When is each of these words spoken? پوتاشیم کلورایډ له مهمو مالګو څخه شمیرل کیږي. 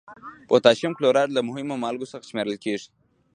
پوتاشیم 0.49 0.91
کلورایډ 0.97 1.29
له 1.33 1.41
مهمو 1.47 1.75
مالګو 1.83 2.11
څخه 2.11 2.27
شمیرل 2.29 2.57
کیږي. 2.63 2.87